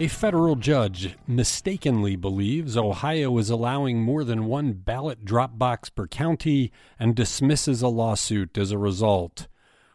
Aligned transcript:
A 0.00 0.06
federal 0.06 0.54
judge 0.54 1.16
mistakenly 1.26 2.14
believes 2.14 2.76
Ohio 2.76 3.36
is 3.36 3.50
allowing 3.50 4.00
more 4.00 4.22
than 4.22 4.44
one 4.44 4.74
ballot 4.74 5.24
drop 5.24 5.58
box 5.58 5.90
per 5.90 6.06
county 6.06 6.70
and 7.00 7.16
dismisses 7.16 7.82
a 7.82 7.88
lawsuit 7.88 8.56
as 8.56 8.70
a 8.70 8.78
result. 8.78 9.48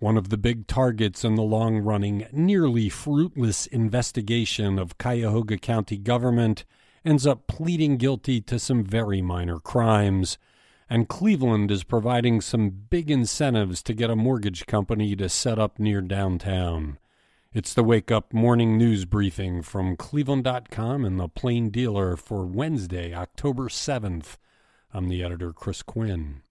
One 0.00 0.16
of 0.16 0.30
the 0.30 0.36
big 0.36 0.66
targets 0.66 1.22
in 1.22 1.36
the 1.36 1.44
long 1.44 1.76
running, 1.78 2.26
nearly 2.32 2.88
fruitless 2.88 3.66
investigation 3.66 4.80
of 4.80 4.98
Cuyahoga 4.98 5.58
County 5.58 5.96
government 5.96 6.64
ends 7.04 7.24
up 7.24 7.46
pleading 7.46 7.96
guilty 7.96 8.40
to 8.40 8.58
some 8.58 8.82
very 8.82 9.22
minor 9.22 9.60
crimes. 9.60 10.38
And 10.90 11.08
Cleveland 11.08 11.70
is 11.70 11.84
providing 11.84 12.40
some 12.40 12.70
big 12.70 13.12
incentives 13.12 13.80
to 13.84 13.94
get 13.94 14.10
a 14.10 14.16
mortgage 14.16 14.66
company 14.66 15.14
to 15.14 15.28
set 15.28 15.60
up 15.60 15.78
near 15.78 16.00
downtown. 16.00 16.98
It's 17.54 17.72
the 17.72 17.84
Wake 17.84 18.10
Up 18.10 18.32
Morning 18.32 18.76
News 18.76 19.04
Briefing 19.04 19.62
from 19.62 19.96
Cleveland.com 19.96 21.04
and 21.04 21.20
the 21.20 21.28
Plain 21.28 21.70
Dealer 21.70 22.16
for 22.16 22.44
Wednesday, 22.44 23.14
October 23.14 23.68
7th. 23.68 24.38
I'm 24.92 25.08
the 25.08 25.22
editor, 25.22 25.52
Chris 25.52 25.80
Quinn. 25.80 26.42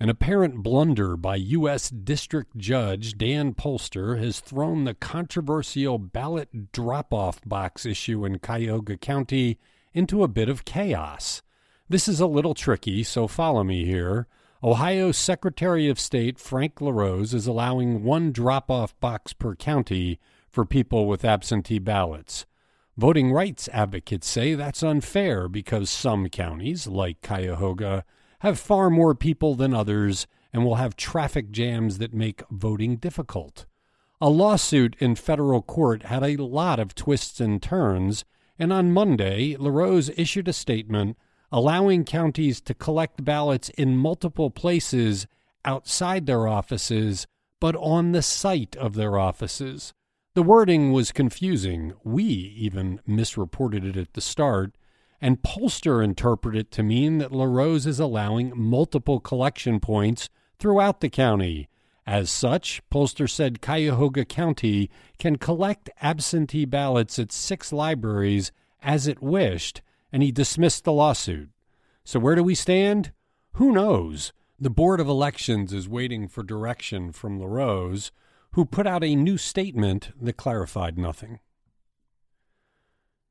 An 0.00 0.08
apparent 0.08 0.62
blunder 0.62 1.18
by 1.18 1.36
U.S. 1.36 1.90
District 1.90 2.56
Judge 2.56 3.18
Dan 3.18 3.52
Polster 3.52 4.18
has 4.18 4.40
thrown 4.40 4.84
the 4.84 4.94
controversial 4.94 5.98
ballot 5.98 6.72
drop 6.72 7.12
off 7.12 7.42
box 7.44 7.84
issue 7.84 8.24
in 8.24 8.38
Cuyahoga 8.38 8.96
County 8.96 9.58
into 9.92 10.22
a 10.22 10.28
bit 10.28 10.48
of 10.48 10.64
chaos. 10.64 11.42
This 11.90 12.08
is 12.08 12.20
a 12.20 12.26
little 12.26 12.54
tricky, 12.54 13.02
so 13.02 13.28
follow 13.28 13.64
me 13.64 13.84
here. 13.84 14.28
Ohio 14.62 15.10
Secretary 15.10 15.88
of 15.88 15.98
State 15.98 16.38
Frank 16.38 16.82
LaRose 16.82 17.32
is 17.32 17.46
allowing 17.46 18.04
one 18.04 18.30
drop 18.30 18.70
off 18.70 18.98
box 19.00 19.32
per 19.32 19.54
county 19.54 20.20
for 20.50 20.66
people 20.66 21.06
with 21.06 21.24
absentee 21.24 21.78
ballots. 21.78 22.44
Voting 22.94 23.32
rights 23.32 23.70
advocates 23.72 24.28
say 24.28 24.52
that's 24.52 24.82
unfair 24.82 25.48
because 25.48 25.88
some 25.88 26.28
counties, 26.28 26.86
like 26.86 27.22
Cuyahoga, 27.22 28.04
have 28.40 28.60
far 28.60 28.90
more 28.90 29.14
people 29.14 29.54
than 29.54 29.72
others 29.72 30.26
and 30.52 30.62
will 30.62 30.74
have 30.74 30.94
traffic 30.94 31.50
jams 31.50 31.96
that 31.96 32.12
make 32.12 32.42
voting 32.50 32.96
difficult. 32.96 33.64
A 34.20 34.28
lawsuit 34.28 34.94
in 34.98 35.14
federal 35.14 35.62
court 35.62 36.02
had 36.02 36.22
a 36.22 36.36
lot 36.36 36.78
of 36.78 36.94
twists 36.94 37.40
and 37.40 37.62
turns, 37.62 38.26
and 38.58 38.74
on 38.74 38.92
Monday, 38.92 39.56
LaRose 39.58 40.10
issued 40.18 40.48
a 40.48 40.52
statement 40.52 41.16
allowing 41.52 42.04
counties 42.04 42.60
to 42.60 42.74
collect 42.74 43.24
ballots 43.24 43.68
in 43.70 43.96
multiple 43.96 44.50
places 44.50 45.26
outside 45.64 46.26
their 46.26 46.46
offices, 46.46 47.26
but 47.60 47.76
on 47.76 48.12
the 48.12 48.22
site 48.22 48.76
of 48.76 48.94
their 48.94 49.18
offices. 49.18 49.92
The 50.34 50.42
wording 50.42 50.92
was 50.92 51.10
confusing. 51.10 51.92
We 52.04 52.24
even 52.24 53.00
misreported 53.06 53.84
it 53.84 53.96
at 53.96 54.14
the 54.14 54.20
start, 54.20 54.76
and 55.20 55.42
Polster 55.42 56.02
interpreted 56.02 56.60
it 56.60 56.70
to 56.72 56.82
mean 56.82 57.18
that 57.18 57.32
LaRose 57.32 57.86
is 57.86 57.98
allowing 57.98 58.52
multiple 58.54 59.18
collection 59.18 59.80
points 59.80 60.28
throughout 60.58 61.00
the 61.00 61.10
county. 61.10 61.68
As 62.06 62.30
such, 62.30 62.80
Polster 62.90 63.28
said 63.28 63.60
Cuyahoga 63.60 64.24
County 64.24 64.88
can 65.18 65.36
collect 65.36 65.90
absentee 66.00 66.64
ballots 66.64 67.18
at 67.18 67.32
six 67.32 67.72
libraries 67.72 68.52
as 68.82 69.06
it 69.06 69.20
wished, 69.20 69.82
and 70.12 70.22
he 70.22 70.32
dismissed 70.32 70.84
the 70.84 70.92
lawsuit. 70.92 71.50
So, 72.04 72.18
where 72.18 72.34
do 72.34 72.42
we 72.42 72.54
stand? 72.54 73.12
Who 73.54 73.72
knows? 73.72 74.32
The 74.58 74.70
Board 74.70 75.00
of 75.00 75.08
Elections 75.08 75.72
is 75.72 75.88
waiting 75.88 76.28
for 76.28 76.42
direction 76.42 77.12
from 77.12 77.40
LaRose, 77.40 78.12
who 78.52 78.64
put 78.64 78.86
out 78.86 79.04
a 79.04 79.14
new 79.14 79.38
statement 79.38 80.10
that 80.20 80.36
clarified 80.36 80.98
nothing. 80.98 81.38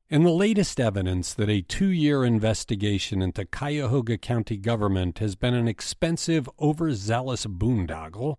In 0.08 0.24
the 0.24 0.30
latest 0.30 0.80
evidence 0.80 1.32
that 1.34 1.48
a 1.48 1.62
two 1.62 1.86
year 1.86 2.24
investigation 2.24 3.22
into 3.22 3.44
Cuyahoga 3.44 4.18
County 4.18 4.56
government 4.56 5.20
has 5.20 5.36
been 5.36 5.54
an 5.54 5.68
expensive, 5.68 6.50
overzealous 6.58 7.46
boondoggle, 7.46 8.34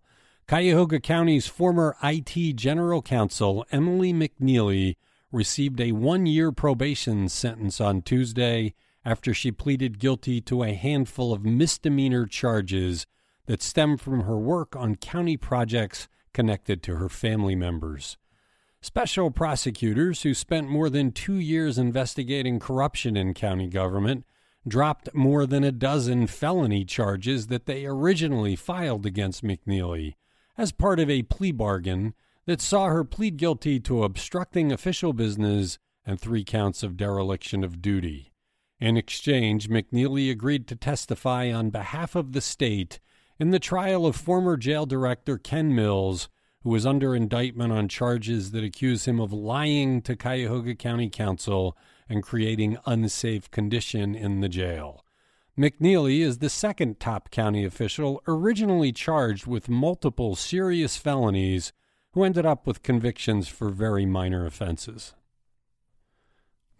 Cuyahoga 0.46 1.00
County's 1.00 1.46
former 1.46 1.96
IT 2.02 2.56
general 2.56 3.00
counsel, 3.00 3.64
Emily 3.72 4.12
McNeely, 4.12 4.96
received 5.32 5.80
a 5.80 5.92
one 5.92 6.26
year 6.26 6.52
probation 6.52 7.28
sentence 7.28 7.80
on 7.80 8.02
Tuesday 8.02 8.74
after 9.04 9.34
she 9.34 9.50
pleaded 9.50 9.98
guilty 9.98 10.40
to 10.42 10.62
a 10.62 10.74
handful 10.74 11.32
of 11.32 11.44
misdemeanor 11.44 12.26
charges 12.26 13.06
that 13.46 13.62
stem 13.62 13.96
from 13.96 14.20
her 14.20 14.38
work 14.38 14.76
on 14.76 14.94
county 14.94 15.36
projects 15.36 16.08
connected 16.32 16.82
to 16.82 16.96
her 16.96 17.08
family 17.08 17.56
members. 17.56 18.16
Special 18.80 19.30
prosecutors 19.30 20.22
who 20.22 20.34
spent 20.34 20.68
more 20.68 20.90
than 20.90 21.12
two 21.12 21.36
years 21.36 21.78
investigating 21.78 22.58
corruption 22.58 23.16
in 23.16 23.34
county 23.34 23.68
government 23.68 24.24
dropped 24.66 25.12
more 25.14 25.46
than 25.46 25.64
a 25.64 25.72
dozen 25.72 26.26
felony 26.26 26.84
charges 26.84 27.48
that 27.48 27.66
they 27.66 27.86
originally 27.86 28.56
filed 28.56 29.06
against 29.06 29.42
McNeely 29.42 30.14
as 30.56 30.72
part 30.72 31.00
of 31.00 31.10
a 31.10 31.22
plea 31.22 31.52
bargain 31.52 32.14
that 32.46 32.60
saw 32.60 32.86
her 32.86 33.04
plead 33.04 33.36
guilty 33.36 33.78
to 33.80 34.02
obstructing 34.02 34.72
official 34.72 35.12
business 35.12 35.78
and 36.04 36.20
three 36.20 36.44
counts 36.44 36.82
of 36.82 36.96
dereliction 36.96 37.62
of 37.62 37.80
duty. 37.80 38.32
In 38.80 38.96
exchange, 38.96 39.68
McNeely 39.68 40.30
agreed 40.30 40.66
to 40.66 40.76
testify 40.76 41.52
on 41.52 41.70
behalf 41.70 42.16
of 42.16 42.32
the 42.32 42.40
state 42.40 42.98
in 43.38 43.50
the 43.50 43.60
trial 43.60 44.06
of 44.06 44.16
former 44.16 44.56
jail 44.56 44.86
director 44.86 45.38
Ken 45.38 45.74
Mills, 45.74 46.28
who 46.62 46.70
was 46.70 46.86
under 46.86 47.14
indictment 47.14 47.72
on 47.72 47.88
charges 47.88 48.50
that 48.50 48.64
accuse 48.64 49.06
him 49.06 49.20
of 49.20 49.32
lying 49.32 50.02
to 50.02 50.16
Cuyahoga 50.16 50.74
County 50.74 51.08
Council 51.08 51.76
and 52.08 52.22
creating 52.22 52.76
unsafe 52.86 53.50
condition 53.50 54.14
in 54.14 54.40
the 54.40 54.48
jail. 54.48 55.04
McNeely 55.56 56.20
is 56.20 56.38
the 56.38 56.48
second 56.48 56.98
top 56.98 57.30
county 57.30 57.64
official 57.64 58.22
originally 58.26 58.90
charged 58.90 59.46
with 59.46 59.68
multiple 59.68 60.34
serious 60.34 60.96
felonies 60.96 61.72
who 62.12 62.24
ended 62.24 62.46
up 62.46 62.66
with 62.66 62.82
convictions 62.82 63.48
for 63.48 63.70
very 63.70 64.04
minor 64.04 64.44
offenses. 64.46 65.14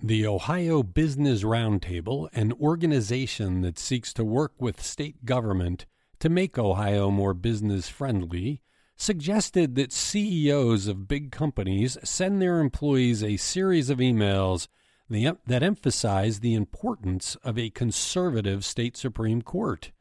The 0.03 0.27
Ohio 0.27 0.83
Business 0.83 1.43
Roundtable, 1.43 2.29
an 2.33 2.53
organization 2.55 3.61
that 3.61 3.79
seeks 3.79 4.13
to 4.15 4.25
work 4.25 4.53
with 4.59 4.83
state 4.83 5.25
government 5.25 5.87
to 6.19 6.29
make 6.29 6.59
Ohio 6.59 7.11
more 7.11 7.35
business 7.35 7.89
friendly, 7.89 8.61
suggested 8.97 9.75
that 9.77 9.93
CEOs 9.93 10.87
of 10.87 11.09
big 11.09 11.31
companies 11.33 11.97
send 12.05 12.43
their 12.43 12.61
employees 12.61 13.23
a 13.23 13.37
series 13.37 13.91
of 13.91 13.99
emails 13.99 14.69
that 15.09 15.63
emphasize 15.63 16.41
the 16.41 16.55
importance 16.55 17.37
of 17.45 17.59
a 17.59 17.71
conservative 17.71 18.65
state 18.65 18.97
Supreme 18.97 19.43
Court. 19.43 19.93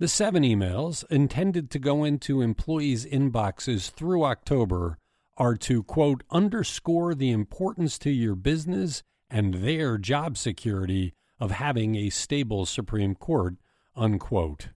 The 0.00 0.06
seven 0.06 0.44
emails, 0.44 1.04
intended 1.10 1.72
to 1.72 1.80
go 1.80 2.04
into 2.04 2.40
employees' 2.40 3.04
inboxes 3.04 3.90
through 3.90 4.24
October, 4.24 4.96
are 5.36 5.56
to, 5.56 5.82
quote, 5.82 6.22
underscore 6.30 7.16
the 7.16 7.32
importance 7.32 7.98
to 8.00 8.10
your 8.10 8.36
business 8.36 9.02
and 9.28 9.54
their 9.54 9.98
job 9.98 10.38
security 10.38 11.14
of 11.40 11.50
having 11.50 11.96
a 11.96 12.10
stable 12.10 12.64
Supreme 12.64 13.16
Court, 13.16 13.56
unquote. 13.96 14.68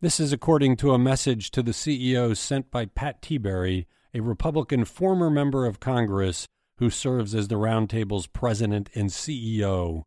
This 0.00 0.18
is 0.18 0.32
according 0.32 0.76
to 0.76 0.92
a 0.92 0.98
message 0.98 1.50
to 1.50 1.62
the 1.62 1.72
CEO 1.72 2.34
sent 2.34 2.70
by 2.70 2.86
Pat 2.86 3.20
Tiberi, 3.20 3.84
a 4.14 4.20
Republican 4.20 4.86
former 4.86 5.28
member 5.28 5.66
of 5.66 5.80
Congress 5.80 6.46
who 6.78 6.88
serves 6.88 7.34
as 7.34 7.48
the 7.48 7.58
Roundtable's 7.58 8.26
president 8.26 8.88
and 8.94 9.10
CEO. 9.10 10.04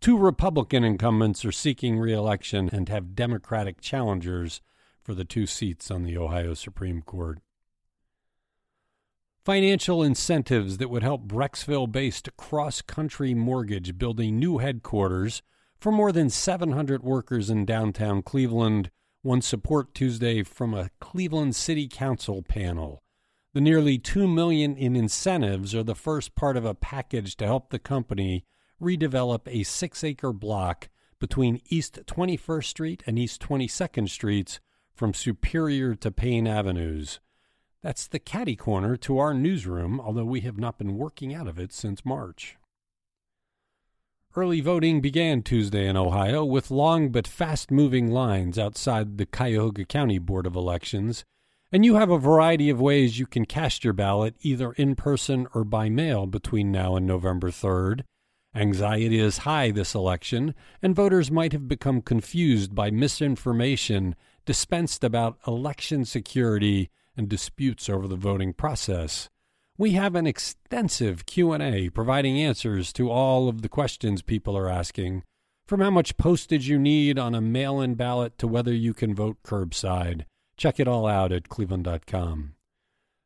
Two 0.00 0.18
Republican 0.18 0.84
incumbents 0.84 1.44
are 1.44 1.52
seeking 1.52 1.98
reelection 1.98 2.68
and 2.72 2.88
have 2.88 3.14
Democratic 3.14 3.80
challengers 3.80 4.60
for 5.02 5.14
the 5.14 5.24
two 5.24 5.46
seats 5.46 5.90
on 5.90 6.04
the 6.04 6.16
Ohio 6.16 6.54
Supreme 6.54 7.02
Court. 7.02 7.38
Financial 9.44 10.02
incentives 10.02 10.78
that 10.78 10.90
would 10.90 11.04
help 11.04 11.28
Brecksville 11.28 11.90
based 11.90 12.28
Cross 12.36 12.82
Country 12.82 13.32
Mortgage 13.32 13.96
build 13.96 14.18
a 14.20 14.30
new 14.30 14.58
headquarters 14.58 15.42
for 15.78 15.92
more 15.92 16.10
than 16.10 16.28
700 16.30 17.02
workers 17.02 17.48
in 17.48 17.64
downtown 17.64 18.22
Cleveland 18.22 18.90
won 19.22 19.40
support 19.40 19.94
Tuesday 19.94 20.42
from 20.42 20.74
a 20.74 20.90
Cleveland 21.00 21.54
City 21.54 21.86
Council 21.86 22.42
panel. 22.42 23.02
The 23.54 23.60
nearly 23.60 23.98
2 23.98 24.26
million 24.26 24.76
in 24.76 24.96
incentives 24.96 25.74
are 25.74 25.82
the 25.82 25.94
first 25.94 26.34
part 26.34 26.56
of 26.56 26.64
a 26.64 26.74
package 26.74 27.36
to 27.36 27.46
help 27.46 27.70
the 27.70 27.78
company 27.78 28.44
redevelop 28.80 29.42
a 29.46 29.62
six 29.62 30.04
acre 30.04 30.32
block 30.32 30.88
between 31.18 31.62
East 31.68 32.00
21st 32.06 32.64
Street 32.64 33.02
and 33.06 33.18
East 33.18 33.40
22nd 33.40 34.08
Streets 34.08 34.60
from 34.94 35.14
Superior 35.14 35.94
to 35.94 36.10
Payne 36.10 36.46
Avenues. 36.46 37.20
That's 37.82 38.06
the 38.06 38.18
caddy 38.18 38.56
corner 38.56 38.96
to 38.96 39.18
our 39.18 39.32
newsroom, 39.32 40.00
although 40.00 40.24
we 40.24 40.40
have 40.40 40.58
not 40.58 40.78
been 40.78 40.96
working 40.96 41.34
out 41.34 41.46
of 41.46 41.58
it 41.58 41.72
since 41.72 42.04
March. 42.04 42.56
Early 44.34 44.60
voting 44.60 45.00
began 45.00 45.42
Tuesday 45.42 45.88
in 45.88 45.96
Ohio 45.96 46.44
with 46.44 46.70
long 46.70 47.08
but 47.10 47.26
fast 47.26 47.70
moving 47.70 48.10
lines 48.10 48.58
outside 48.58 49.16
the 49.16 49.24
Cuyahoga 49.24 49.86
County 49.86 50.18
Board 50.18 50.46
of 50.46 50.54
Elections 50.54 51.24
And 51.72 51.84
you 51.84 51.94
have 51.94 52.10
a 52.10 52.18
variety 52.18 52.68
of 52.68 52.80
ways 52.80 53.18
you 53.18 53.26
can 53.26 53.46
cast 53.46 53.82
your 53.82 53.94
ballot 53.94 54.34
either 54.42 54.72
in 54.72 54.94
person 54.94 55.46
or 55.54 55.64
by 55.64 55.88
mail 55.88 56.26
between 56.26 56.70
now 56.70 56.96
and 56.96 57.06
November 57.06 57.50
3rd. 57.50 58.02
Anxiety 58.56 59.18
is 59.18 59.38
high 59.38 59.70
this 59.70 59.94
election, 59.94 60.54
and 60.80 60.96
voters 60.96 61.30
might 61.30 61.52
have 61.52 61.68
become 61.68 62.00
confused 62.00 62.74
by 62.74 62.90
misinformation 62.90 64.16
dispensed 64.46 65.04
about 65.04 65.38
election 65.46 66.06
security 66.06 66.88
and 67.16 67.28
disputes 67.28 67.90
over 67.90 68.08
the 68.08 68.16
voting 68.16 68.54
process. 68.54 69.28
We 69.76 69.92
have 69.92 70.14
an 70.14 70.26
extensive 70.26 71.26
Q&A 71.26 71.90
providing 71.90 72.40
answers 72.40 72.94
to 72.94 73.10
all 73.10 73.48
of 73.50 73.60
the 73.60 73.68
questions 73.68 74.22
people 74.22 74.56
are 74.56 74.70
asking, 74.70 75.22
from 75.66 75.80
how 75.80 75.90
much 75.90 76.16
postage 76.16 76.66
you 76.66 76.78
need 76.78 77.18
on 77.18 77.34
a 77.34 77.42
mail-in 77.42 77.94
ballot 77.94 78.38
to 78.38 78.46
whether 78.46 78.72
you 78.72 78.94
can 78.94 79.14
vote 79.14 79.36
curbside. 79.44 80.24
Check 80.56 80.80
it 80.80 80.88
all 80.88 81.06
out 81.06 81.30
at 81.30 81.50
cleveland.com. 81.50 82.54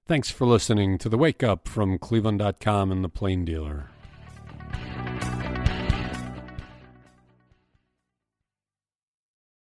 Thanks 0.07 0.31
for 0.31 0.45
listening 0.45 0.99
to 0.99 1.09
the 1.09 1.19
Wake 1.19 1.45
Up 1.45 1.69
from 1.69 1.99
cleveland.com 1.99 2.91
and 2.91 3.05
the 3.05 3.09
Plain 3.09 3.45
Dealer. 3.45 3.91